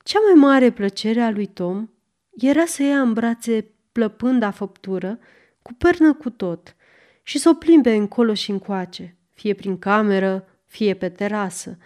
[0.03, 1.89] Cea mai mare plăcere a lui Tom
[2.37, 5.19] era să ia în brațe plăpânda făptură,
[5.61, 6.75] cu pernă cu tot,
[7.23, 11.77] și să o plimbe încolo și încoace, fie prin cameră, fie pe terasă.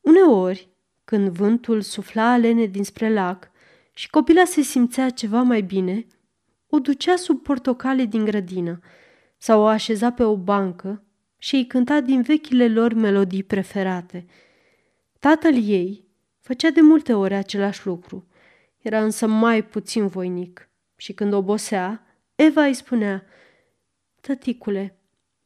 [0.00, 0.68] Uneori,
[1.04, 3.50] când vântul sufla alene dinspre lac
[3.94, 6.06] și copila se simțea ceva mai bine,
[6.68, 8.80] o ducea sub portocale din grădină
[9.38, 11.02] sau o așeza pe o bancă
[11.38, 14.26] și îi cânta din vechile lor melodii preferate.
[15.18, 16.04] Tatăl ei
[16.40, 18.26] făcea de multe ori același lucru,
[18.78, 20.67] era însă mai puțin voinic
[21.00, 23.26] și când obosea, Eva îi spunea,
[24.20, 24.98] Tăticule,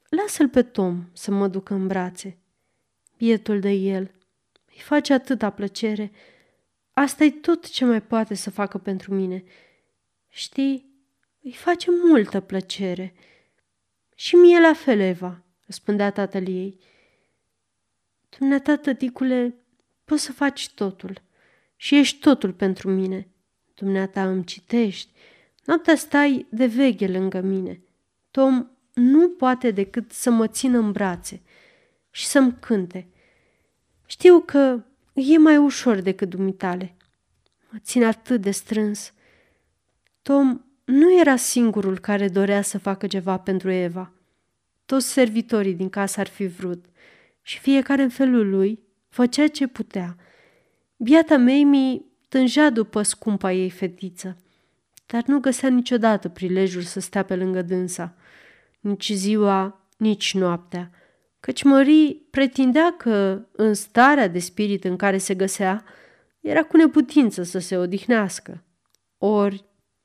[0.09, 2.39] lasă-l pe Tom să mă duc în brațe.
[3.17, 4.15] Bietul de el,
[4.67, 6.13] îi face atâta plăcere.
[6.93, 9.45] asta e tot ce mai poate să facă pentru mine.
[10.29, 10.93] Știi,
[11.43, 13.15] îi face multă plăcere.
[14.15, 16.79] Și mie la fel, Eva, răspundea tatăl ei.
[18.39, 19.55] Dumneata, tăticule,
[20.05, 21.23] poți să faci totul
[21.77, 23.29] și ești totul pentru mine.
[23.75, 25.11] Dumneata îmi citești,
[25.65, 27.81] noaptea stai de veghe lângă mine.
[28.31, 31.43] Tom nu poate decât să mă țină în brațe
[32.11, 33.09] și să-mi cânte.
[34.07, 36.97] Știu că e mai ușor decât dumitale.
[37.71, 39.13] Mă țin atât de strâns.
[40.23, 44.13] Tom nu era singurul care dorea să facă ceva pentru Eva.
[44.87, 46.85] Toți servitorii din casă ar fi vrut
[47.43, 50.17] și fiecare în felul lui făcea ce putea.
[50.97, 54.37] Biata Mamie tângea după scumpa ei fetiță,
[55.13, 58.15] dar nu găsea niciodată prilejul să stea pe lângă dânsa,
[58.81, 60.91] nici ziua, nici noaptea,
[61.41, 65.85] căci Marie pretindea că, în starea de spirit în care se găsea,
[66.41, 68.65] era cu neputință să se odihnească.
[69.19, 69.65] Ori,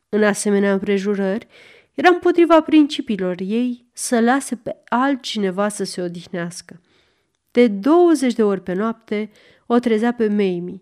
[0.09, 1.47] în asemenea împrejurări,
[1.93, 6.81] era împotriva principiilor ei să lase pe altcineva să se odihnească.
[7.51, 9.29] De 20 de ori pe noapte
[9.65, 10.81] o trezea pe Mamie,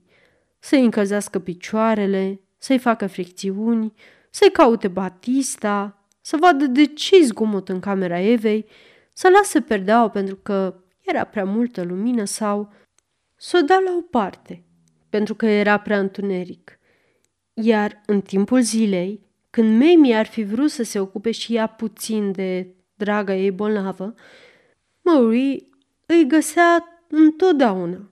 [0.60, 3.94] să-i încălzească picioarele, să-i facă fricțiuni,
[4.36, 8.66] să-i caute Batista, să vadă de ce zgomot în camera Evei,
[9.14, 12.74] să lase perdeaua pentru că era prea multă lumină sau
[13.36, 14.64] să o dea la o parte,
[15.10, 16.80] pentru că era prea întuneric.
[17.54, 22.32] Iar în timpul zilei, când Mamie ar fi vrut să se ocupe și ea puțin
[22.32, 24.14] de draga ei bolnavă,
[25.02, 25.68] Marie
[26.06, 28.10] îi găsea întotdeauna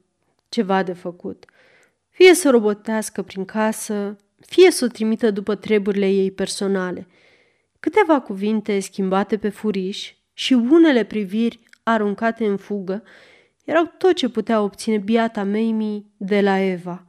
[0.49, 1.45] ceva de făcut.
[2.09, 7.07] Fie să robotească prin casă, fie să o trimită după treburile ei personale.
[7.79, 13.03] Câteva cuvinte schimbate pe furiș și unele priviri aruncate în fugă
[13.65, 17.05] erau tot ce putea obține biata Mamie de la Eva.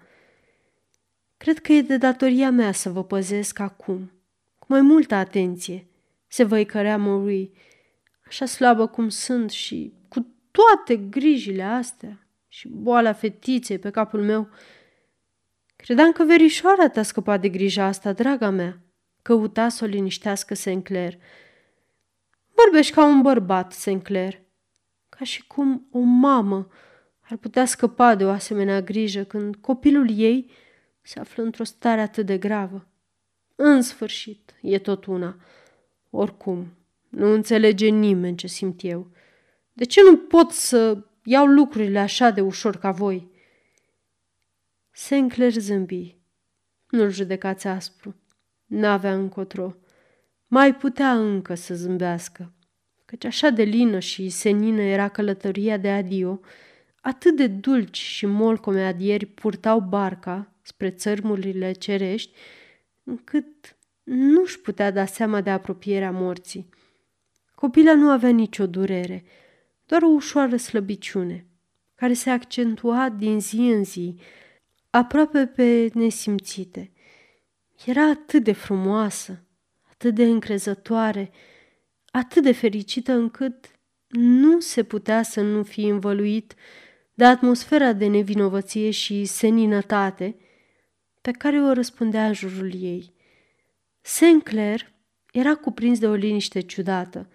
[1.37, 4.13] Cred că e de datoria mea să vă păzesc acum,
[4.59, 5.87] cu mai multă atenție,
[6.27, 7.51] se văicărea Marie,
[8.27, 14.49] așa slabă cum sunt și cu toate grijile astea și boala fetiței pe capul meu.
[15.85, 18.81] Credeam că verișoara te-a scăpat de grija asta, draga mea,
[19.23, 21.19] căuta să o liniștească Sinclair.
[22.55, 24.41] Vorbești ca un bărbat, Sinclair,
[25.09, 26.69] ca și cum o mamă
[27.21, 30.51] ar putea scăpa de o asemenea grijă când copilul ei
[31.03, 32.89] se află într-o stare atât de gravă.
[33.55, 35.37] În sfârșit, e tot una.
[36.11, 36.77] Oricum,
[37.09, 39.11] nu înțelege nimeni ce simt eu.
[39.73, 43.33] De ce nu pot să iau lucrurile așa de ușor ca voi?
[44.97, 46.17] Sinclair zâmbi.
[46.91, 48.15] Nu-l judecați aspru.
[48.67, 49.77] N-avea încotro.
[50.47, 52.53] Mai putea încă să zâmbească,
[53.05, 56.41] căci așa de lină și senină era călătoria de adio,
[57.01, 62.33] atât de dulci și molcome adieri purtau barca spre țărmurile cerești,
[63.05, 66.69] încât nu-și putea da seama de apropierea morții.
[67.55, 69.25] Copila nu avea nicio durere,
[69.87, 71.47] doar o ușoară slăbiciune,
[71.95, 74.19] care se accentua din zi în zi,
[74.97, 76.93] aproape pe nesimțite.
[77.85, 79.45] Era atât de frumoasă,
[79.91, 81.31] atât de încrezătoare,
[82.11, 83.71] atât de fericită încât
[84.09, 86.55] nu se putea să nu fie învăluit
[87.15, 90.37] de atmosfera de nevinovăție și seninătate
[91.21, 93.15] pe care o răspundea în jurul ei.
[94.01, 94.93] Sinclair
[95.33, 97.29] era cuprins de o liniște ciudată.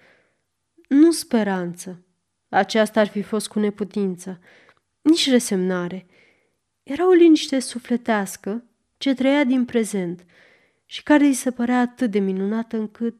[0.87, 2.05] Nu speranță,
[2.49, 4.39] aceasta ar fi fost cu neputință,
[5.01, 6.05] nici resemnare.
[6.89, 8.63] Era o liniște sufletească
[8.97, 10.25] ce trăia din prezent
[10.85, 13.15] și care îi se părea atât de minunată încât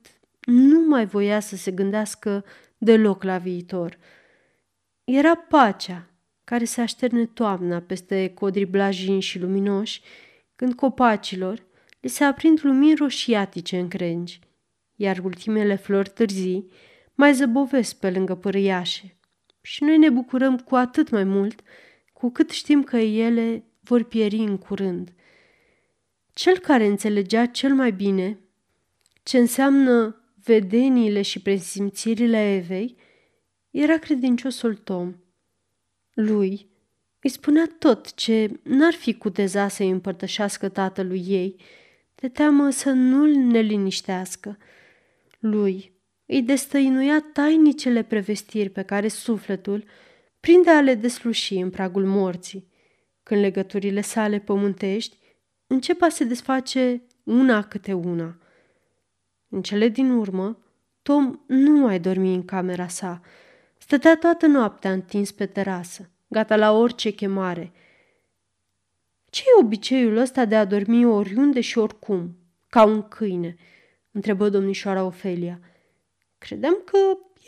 [0.46, 2.46] nu mai voia să se gândească
[2.78, 3.98] deloc la viitor.
[5.04, 6.10] Era pacea
[6.44, 10.02] care se așterne toamna peste codri blajini și luminoși,
[10.56, 11.66] când copacilor
[12.00, 14.40] li se aprind lumini roșiatice în crengi,
[14.96, 16.72] iar ultimele flori târzii
[17.14, 19.18] mai zăbovesc pe lângă părâiașe.
[19.62, 21.62] Și noi ne bucurăm cu atât mai mult
[22.20, 25.14] cu cât știm că ele vor pieri în curând.
[26.34, 28.40] Cel care înțelegea cel mai bine
[29.24, 32.96] ce înseamnă vedeniile și presimțirile Evei
[33.70, 35.16] era credinciosul Tom.
[36.14, 36.70] Lui
[37.22, 41.56] îi spunea tot ce n-ar fi cuteza să-i împărtășească tatălui ei,
[42.16, 44.58] de teamă să nu-l neliniștească.
[45.40, 45.94] Lui
[46.26, 49.84] îi destăinuia tainicele prevestiri pe care sufletul
[50.40, 52.68] prinde a le desluși în pragul morții,
[53.24, 55.18] când legăturile sale pământești
[55.68, 58.38] încep a se desface una câte una.
[59.50, 60.64] În cele din urmă,
[61.02, 63.22] Tom nu mai dormi în camera sa.
[63.78, 67.72] Stătea toată noaptea întins pe terasă, gata la orice chemare.
[69.30, 72.38] ce e obiceiul ăsta de a dormi oriunde și oricum,
[72.70, 73.56] ca un câine?"
[74.12, 75.60] întrebă domnișoara Ofelia.
[76.38, 76.98] Credeam că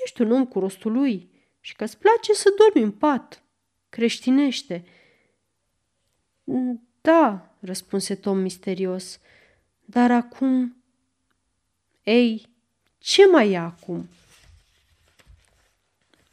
[0.03, 1.30] ești un om cu rostul lui
[1.61, 3.43] și că îți place să dormi în pat.
[3.89, 4.85] Creștinește."
[7.01, 9.19] Da, răspunse Tom misterios,
[9.85, 10.75] dar acum...
[12.03, 12.49] Ei,
[12.97, 14.09] ce mai e acum?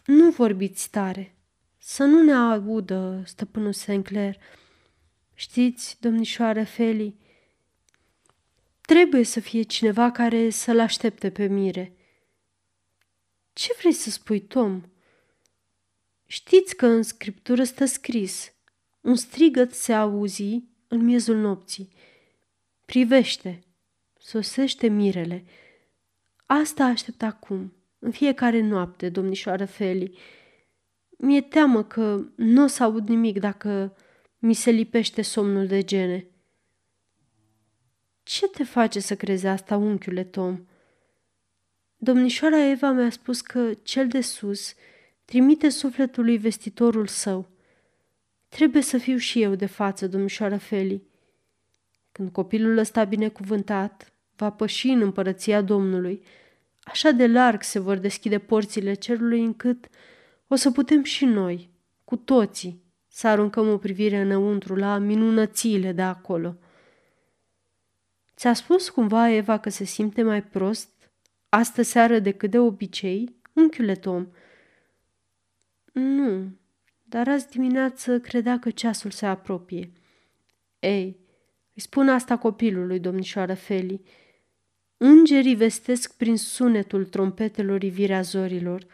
[0.05, 1.35] Nu vorbiți tare,
[1.79, 4.37] să nu ne audă stăpânul Sinclair.
[5.35, 7.17] Știți, domnișoară Feli,
[8.81, 11.93] trebuie să fie cineva care să-l aștepte pe mire.
[13.53, 14.83] Ce vrei să spui, Tom?
[16.31, 18.53] Știți că în scriptură stă scris,
[19.01, 21.93] un strigăt se auzi în miezul nopții.
[22.85, 23.63] Privește,
[24.19, 25.45] sosește mirele.
[26.47, 30.19] Asta aștept acum, în fiecare noapte, domnișoară Feli.
[31.19, 33.97] mi-e teamă că nu o să aud nimic dacă
[34.39, 36.27] mi se lipește somnul de gene.
[38.23, 40.67] Ce te face să crezi asta, unchiule Tom?
[41.97, 44.75] Domnișoara Eva mi-a spus că cel de sus
[45.29, 47.49] trimite sufletului vestitorul său.
[48.49, 51.03] Trebuie să fiu și eu de față, domnișoară Feli.
[52.13, 56.23] Când copilul ăsta binecuvântat va păși în împărăția Domnului,
[56.83, 59.89] așa de larg se vor deschide porțile cerului încât
[60.47, 61.71] o să putem și noi,
[62.05, 66.57] cu toții, să aruncăm o privire înăuntru la minunățile de acolo.
[68.37, 71.11] Ți-a spus cumva Eva că se simte mai prost
[71.49, 74.27] astă seară decât de obicei, unchiule Tom?
[75.99, 76.51] Nu,
[77.05, 79.93] dar azi dimineață credea că ceasul se apropie.
[80.79, 81.17] Ei,
[81.75, 84.01] îi spun asta copilului, domnișoară Feli.
[84.97, 88.87] Îngerii vestesc prin sunetul trompetelor ivirea zorilor,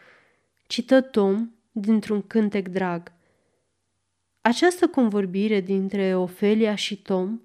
[0.67, 3.11] cită Tom dintr-un cântec drag.
[4.41, 7.41] Această convorbire dintre Ofelia și Tom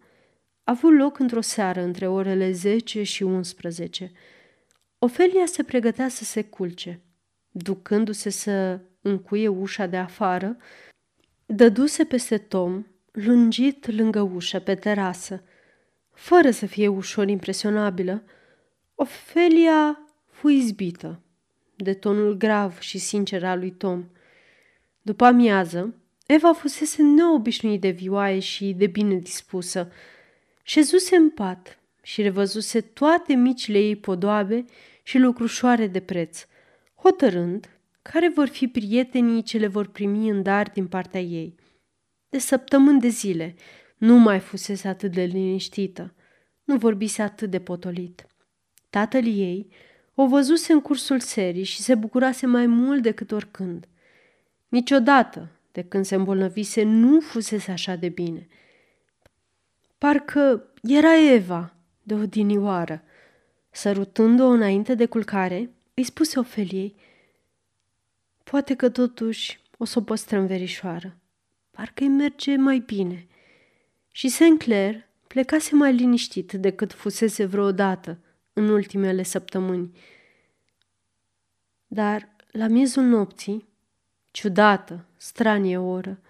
[0.64, 4.12] a avut loc într-o seară între orele 10 și 11.
[4.98, 7.00] Ofelia se pregătea să se culce.
[7.50, 10.56] Ducându-se să încuie ușa de afară,
[11.46, 15.42] dăduse peste Tom, lungit lângă ușă, pe terasă.
[16.12, 18.22] Fără să fie ușor impresionabilă,
[18.94, 21.20] Ofelia fu izbită
[21.76, 24.04] de tonul grav și sincer al lui Tom.
[25.02, 25.94] După amiază,
[26.26, 29.92] Eva fusese neobișnuit de vioaie și de bine dispusă.
[30.62, 34.64] Șezuse în pat și revăzuse toate micile ei podoabe
[35.02, 36.46] și lucrușoare de preț,
[36.94, 37.68] hotărând
[38.12, 41.54] care vor fi prietenii ce le vor primi în dar din partea ei.
[42.28, 43.54] De săptămâni de zile
[43.96, 46.14] nu mai fusese atât de liniștită,
[46.64, 48.26] nu vorbise atât de potolit.
[48.90, 49.68] Tatăl ei
[50.14, 53.88] o văzuse în cursul serii și se bucurase mai mult decât oricând.
[54.68, 58.46] Niciodată, de când se îmbolnăvise, nu fusese așa de bine.
[59.98, 63.02] Parcă era Eva, de odinioară.
[63.70, 66.96] Sărutând-o înainte de culcare, îi spuse Ofeliei,
[68.50, 71.16] Poate că totuși o să o păstrăm verișoară.
[71.70, 73.26] Parcă îi merge mai bine.
[74.12, 78.18] Și Sinclair plecase mai liniștit decât fusese vreodată
[78.52, 79.90] în ultimele săptămâni.
[81.86, 83.68] Dar la miezul nopții,
[84.30, 86.20] ciudată, stranie oră,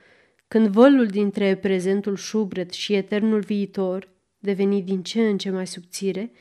[0.49, 4.09] când vălul dintre prezentul șubret și eternul viitor
[4.39, 6.33] deveni din ce în ce mai subțire,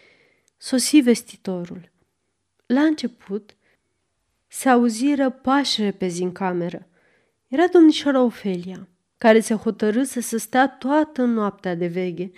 [0.57, 1.91] sosi vestitorul.
[2.65, 3.53] La început,
[4.49, 6.87] se auziră pași repezi în cameră.
[7.47, 8.87] Era domnișoara Ofelia,
[9.17, 12.31] care se hotărâse să stea toată noaptea de veghe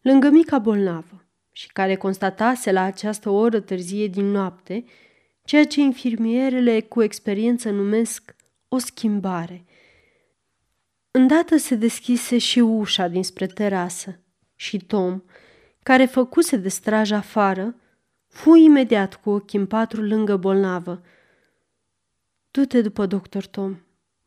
[0.00, 4.84] lângă mica bolnavă și care constatase la această oră târzie din noapte
[5.44, 8.34] ceea ce infirmierele cu experiență numesc
[8.68, 9.64] o schimbare.
[11.10, 14.20] Îndată se deschise și ușa dinspre terasă
[14.54, 15.22] și Tom,
[15.82, 17.74] care făcuse de strajă afară,
[18.28, 21.02] fu imediat cu ochii în patru lângă bolnavă.
[22.56, 23.76] Du-te după doctor Tom,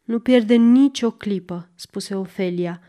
[0.03, 2.81] nu pierde nicio clipă, spuse Ofelia,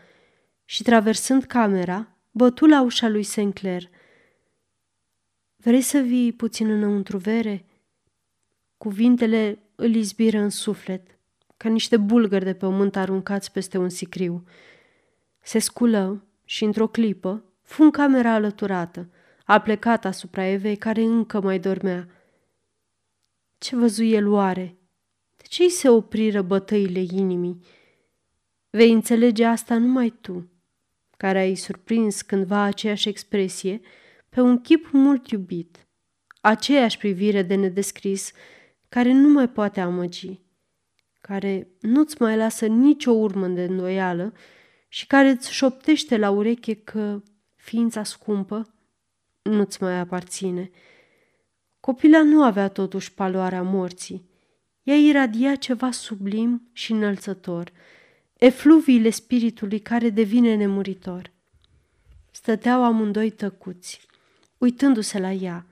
[0.65, 3.89] și traversând camera, bătu la ușa lui Sinclair.
[5.55, 7.65] Vrei să vii puțin înăuntru, vere?
[8.77, 11.17] Cuvintele îl izbiră în suflet,
[11.57, 14.43] ca niște bulgări de pământ aruncați peste un sicriu.
[15.41, 19.09] Se sculă și, într-o clipă, fu în camera alăturată,
[19.45, 22.07] a plecat asupra Evei care încă mai dormea.
[23.57, 24.73] Ce văzu el oare?
[25.49, 27.59] De ce îi se opriră bătăile inimii?
[28.69, 30.51] Vei înțelege asta numai tu,
[31.17, 33.81] care ai surprins cândva aceeași expresie
[34.29, 35.87] pe un chip mult iubit,
[36.41, 38.31] aceeași privire de nedescris
[38.89, 40.39] care nu mai poate amăgi,
[41.21, 44.33] care nu-ți mai lasă nicio urmă de îndoială
[44.87, 47.21] și care îți șoptește la ureche că
[47.55, 48.73] ființa scumpă
[49.41, 50.69] nu-ți mai aparține.
[51.79, 54.28] Copila nu avea totuși paloarea morții.
[54.89, 57.71] Ea iradia ceva sublim și înălțător,
[58.37, 61.31] efluviile spiritului care devine nemuritor.
[62.31, 64.07] Stăteau amândoi tăcuți,
[64.57, 65.65] uitându-se la ea.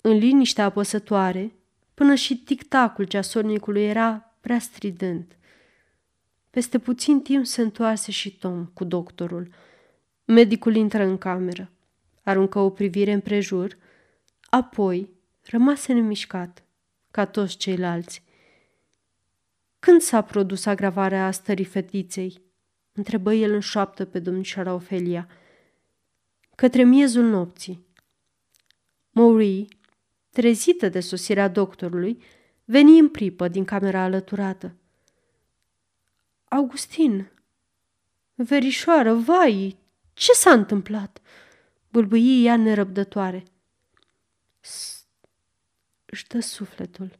[0.00, 1.52] În liniștea apăsătoare,
[1.94, 5.36] până și tic-tacul ceasornicului era prea strident.
[6.50, 9.48] Peste puțin timp se întoarse și Tom cu doctorul.
[10.24, 11.70] Medicul intră în cameră,
[12.22, 13.78] aruncă o privire împrejur,
[14.50, 15.08] apoi
[15.42, 16.61] rămase nemișcat,
[17.12, 18.22] ca toți ceilalți.
[19.78, 22.42] Când s-a produs agravarea stării fetiței?
[22.92, 25.28] Întrebă el în șoaptă pe domnișoara Ofelia.
[26.54, 27.86] Către miezul nopții.
[29.10, 29.66] Maury
[30.30, 32.22] trezită de sosirea doctorului,
[32.64, 34.74] veni în pripă din camera alăturată.
[36.44, 37.30] Augustin,
[38.34, 39.76] verișoară, vai,
[40.12, 41.20] ce s-a întâmplat?"
[41.92, 43.44] Bâlbâi ea nerăbdătoare.
[46.12, 47.18] Își dă sufletul,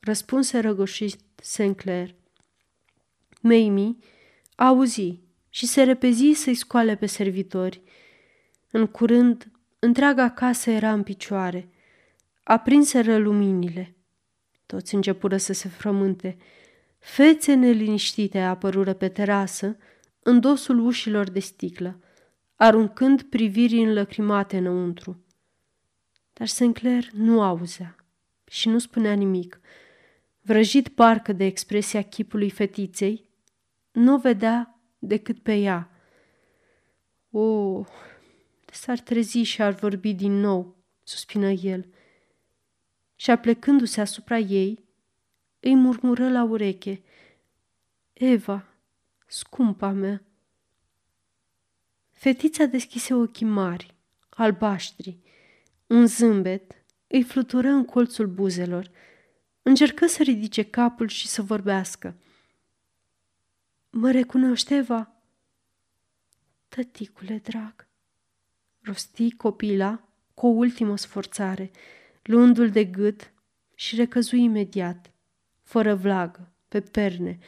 [0.00, 2.14] răspunse răgoșit Sinclair.
[3.40, 3.96] Mamie
[4.54, 7.82] auzi și se repezi să-i scoale pe servitori.
[8.70, 11.68] În curând, întreaga casă era în picioare.
[12.42, 13.96] Aprinseră luminile.
[14.66, 16.36] Toți începură să se frământe.
[16.98, 19.76] Fețe neliniștite apărură pe terasă,
[20.22, 22.00] în dosul ușilor de sticlă,
[22.56, 25.24] aruncând priviri înlăcrimate înăuntru.
[26.32, 27.96] Dar Sinclair nu auzea
[28.52, 29.60] și nu spunea nimic.
[30.40, 33.28] Vrăjit parcă de expresia chipului fetiței,
[33.92, 35.90] nu vedea decât pe ea.
[37.30, 37.80] O,
[38.64, 41.86] de s-ar trezi și ar vorbi din nou, suspină el.
[43.16, 44.84] Și aplecându-se asupra ei,
[45.60, 47.02] îi murmură la ureche.
[48.12, 48.64] Eva,
[49.26, 50.22] scumpa mea.
[52.10, 53.94] Fetița deschise ochii mari,
[54.28, 55.18] albaștri.
[55.86, 56.81] Un zâmbet
[57.12, 58.90] îi flutură în colțul buzelor.
[59.62, 62.16] Încercă să ridice capul și să vorbească.
[63.90, 65.12] Mă recunoște, Eva?
[66.68, 67.86] Tăticule drag,
[68.80, 71.70] rosti copila cu o ultimă sforțare,
[72.22, 73.32] luându-l de gât
[73.74, 75.10] și recăzui imediat,
[75.62, 77.38] fără vlagă, pe perne,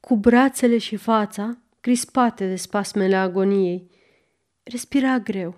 [0.00, 3.90] cu brațele și fața crispate de spasmele agoniei.
[4.62, 5.56] Respira greu,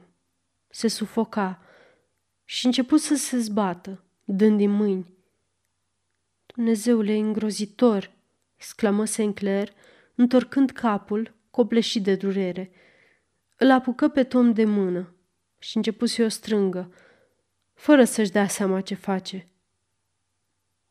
[0.68, 1.62] se sufoca
[2.50, 5.06] și început să se zbată, dând din mâini.
[6.46, 8.10] Dumnezeule îngrozitor,
[8.56, 9.72] exclamă Sinclair,
[10.14, 12.70] întorcând capul, copleșit de durere.
[13.56, 15.14] Îl apucă pe Tom de mână
[15.58, 16.92] și început să-i o strângă,
[17.74, 19.48] fără să-și dea seama ce face.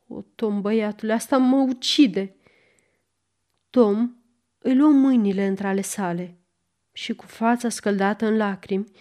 [0.08, 2.36] O, Tom, băiatule, asta mă ucide!
[3.70, 4.16] Tom
[4.58, 6.38] îi luă mâinile între ale sale
[6.91, 8.91] și cu fața scăldată în lacrimi,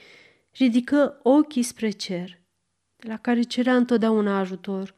[0.52, 2.35] ridică ochii spre cer, de
[3.06, 4.94] la care cerea întotdeauna ajutor.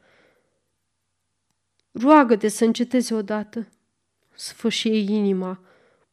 [1.91, 3.67] Roagă-te să înceteze odată,
[4.35, 5.61] sfâșie inima,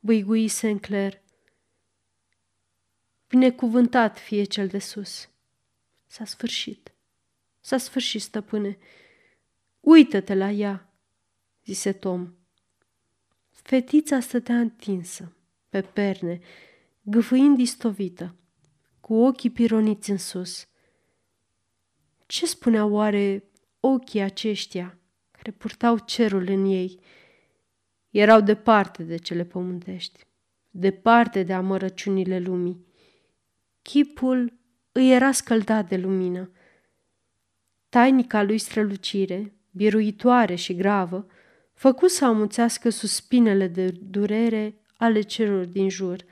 [0.01, 1.20] băigui Sinclair.
[3.28, 5.28] Binecuvântat fie cel de sus.
[6.07, 6.92] S-a sfârșit.
[7.61, 8.78] S-a sfârșit, stăpâne.
[9.80, 10.92] Uită-te la ea,
[11.64, 12.32] zise Tom.
[13.51, 15.32] Fetița stătea întinsă,
[15.68, 16.40] pe perne,
[17.03, 18.34] gâfâind istovită,
[19.01, 20.68] cu ochii pironiți în sus.
[22.27, 23.45] Ce spuneau oare
[23.81, 24.99] ochii aceștia
[25.31, 27.01] care purtau cerul în ei?
[28.11, 30.24] Erau departe de cele pământești,
[30.70, 32.87] departe de amărăciunile lumii.
[33.83, 34.53] Chipul
[34.93, 36.51] îi era scăldat de lumină.
[37.89, 41.27] Tainica lui strălucire, biruitoare și gravă,
[41.72, 46.24] făcu să amuțească suspinele de durere ale celor din jur.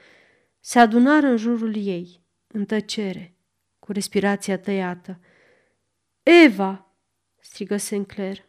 [0.61, 3.35] Se adunară în jurul ei, în tăcere,
[3.79, 5.21] cu respirația tăiată.
[6.25, 6.87] Eva!"
[7.41, 8.45] strigă Sinclair.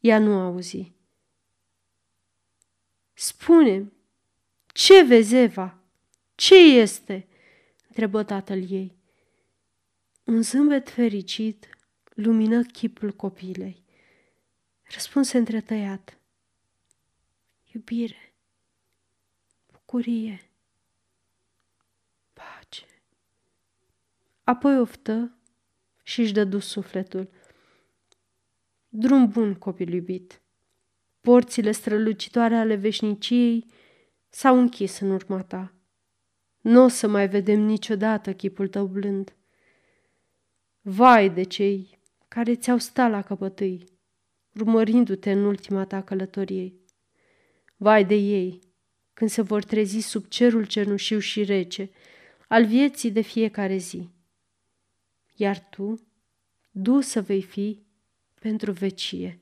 [0.00, 0.92] Ea nu auzi.
[3.12, 3.92] Spune,
[4.66, 5.78] ce vezi, Eva?
[6.34, 7.28] Ce este?"
[7.88, 8.96] întrebă tatăl ei.
[10.24, 11.68] Un zâmbet fericit
[12.14, 13.84] lumină chipul copilei.
[14.82, 16.18] Răspunse întretăiat.
[17.72, 18.34] Iubire,
[19.72, 20.50] bucurie,
[22.32, 22.86] pace.
[24.44, 25.36] Apoi oftă
[26.02, 27.30] și își dădu sufletul.
[28.88, 30.42] Drum bun, copil iubit.
[31.20, 33.66] Porțile strălucitoare ale veșniciei
[34.28, 35.74] s-au închis în urma ta.
[36.60, 39.36] Nu o să mai vedem niciodată chipul tău blând.
[40.80, 41.98] Vai de cei
[42.28, 43.84] care ți-au stat la căpătâi,
[44.54, 46.72] urmărindu-te în ultima ta călătorie.
[47.76, 48.60] Vai de ei,
[49.14, 51.90] când se vor trezi sub cerul cenușiu și rece
[52.48, 54.08] al vieții de fiecare zi.
[55.42, 56.00] Iar tu,
[56.70, 57.82] dus să vei fi
[58.40, 59.38] pentru vecie.